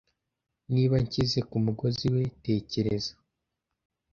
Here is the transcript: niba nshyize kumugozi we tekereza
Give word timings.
niba 0.73 0.95
nshyize 1.03 1.39
kumugozi 1.49 2.07
we 2.15 2.23
tekereza 2.43 3.13